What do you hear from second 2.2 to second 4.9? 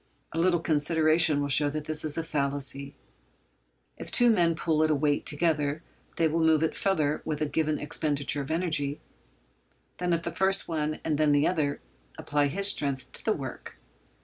fallacy. If two men pull at